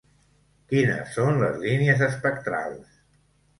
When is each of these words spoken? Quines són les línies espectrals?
Quines 0.73 1.11
són 1.17 1.37
les 1.45 1.61
línies 1.67 2.03
espectrals? 2.09 3.01